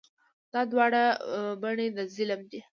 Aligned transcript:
دا 0.53 0.61
دواړه 0.71 1.03
بڼې 1.61 1.87
د 1.95 1.97
ظلم 2.15 2.41
دي. 2.51 2.61